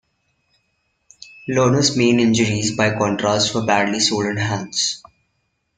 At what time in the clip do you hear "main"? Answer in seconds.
1.95-2.19